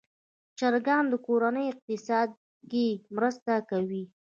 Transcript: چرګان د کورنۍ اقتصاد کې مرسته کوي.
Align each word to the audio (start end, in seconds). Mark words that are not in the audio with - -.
چرګان 0.59 1.03
د 1.09 1.13
کورنۍ 1.27 1.65
اقتصاد 1.71 2.29
کې 2.71 2.85
مرسته 3.15 3.53
کوي. 3.69 4.03